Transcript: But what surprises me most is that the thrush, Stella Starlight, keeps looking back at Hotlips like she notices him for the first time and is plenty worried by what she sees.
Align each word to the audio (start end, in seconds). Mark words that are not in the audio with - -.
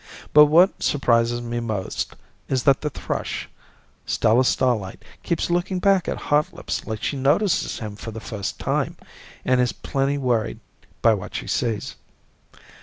But 0.33 0.45
what 0.47 0.81
surprises 0.81 1.41
me 1.43 1.59
most 1.59 2.15
is 2.49 2.63
that 2.63 2.81
the 2.81 2.89
thrush, 2.89 3.47
Stella 4.07 4.43
Starlight, 4.43 5.05
keeps 5.21 5.51
looking 5.51 5.77
back 5.77 6.07
at 6.07 6.17
Hotlips 6.17 6.87
like 6.87 7.03
she 7.03 7.15
notices 7.17 7.77
him 7.77 7.95
for 7.95 8.09
the 8.09 8.19
first 8.19 8.57
time 8.57 8.97
and 9.45 9.61
is 9.61 9.71
plenty 9.73 10.17
worried 10.17 10.59
by 11.03 11.13
what 11.13 11.35
she 11.35 11.45
sees. 11.45 11.97